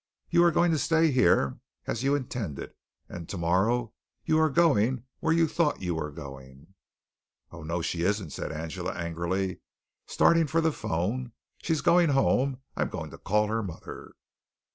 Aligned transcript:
You 0.31 0.43
are 0.45 0.51
going 0.51 0.71
to 0.71 0.79
stay 0.79 1.11
here, 1.11 1.59
as 1.85 2.01
you 2.01 2.15
intended, 2.15 2.73
and 3.07 3.29
tomorrow 3.29 3.93
you 4.25 4.39
are 4.39 4.49
going 4.49 5.03
where 5.19 5.31
you 5.31 5.47
thought 5.47 5.83
you 5.83 5.93
were 5.93 6.09
going." 6.09 6.73
"Oh, 7.51 7.61
no, 7.61 7.83
she 7.83 8.01
isn't!" 8.01 8.31
said 8.31 8.51
Angela 8.51 8.93
angrily, 8.93 9.59
starting 10.07 10.47
for 10.47 10.59
the 10.59 10.71
phone. 10.71 11.33
"She 11.61 11.73
is 11.73 11.83
going 11.83 12.09
home. 12.09 12.61
I'm 12.75 12.89
going 12.89 13.11
to 13.11 13.19
call 13.19 13.45
her 13.49 13.61
mother." 13.61 14.13